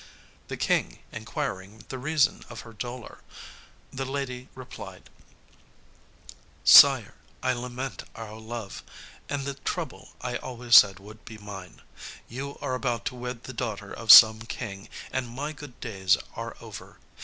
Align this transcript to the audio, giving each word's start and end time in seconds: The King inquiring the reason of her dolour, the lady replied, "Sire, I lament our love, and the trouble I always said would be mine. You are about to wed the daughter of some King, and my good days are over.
The 0.47 0.57
King 0.57 0.97
inquiring 1.11 1.85
the 1.89 1.99
reason 1.99 2.43
of 2.49 2.61
her 2.61 2.73
dolour, 2.73 3.19
the 3.93 4.03
lady 4.03 4.49
replied, 4.55 5.11
"Sire, 6.63 7.13
I 7.43 7.53
lament 7.53 8.05
our 8.15 8.33
love, 8.39 8.81
and 9.29 9.45
the 9.45 9.53
trouble 9.53 10.13
I 10.19 10.37
always 10.37 10.75
said 10.75 10.97
would 10.97 11.23
be 11.23 11.37
mine. 11.37 11.83
You 12.27 12.57
are 12.63 12.73
about 12.73 13.05
to 13.13 13.15
wed 13.15 13.43
the 13.43 13.53
daughter 13.53 13.93
of 13.93 14.11
some 14.11 14.39
King, 14.41 14.89
and 15.11 15.29
my 15.29 15.53
good 15.53 15.79
days 15.79 16.17
are 16.35 16.57
over. 16.59 16.97